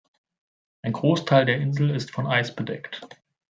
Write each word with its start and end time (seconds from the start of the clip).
Ein 0.81 0.93
Großteil 0.93 1.45
der 1.45 1.59
Insel 1.59 1.91
ist 1.91 2.09
von 2.09 2.25
Eis 2.25 2.55
bedeckt. 2.55 3.07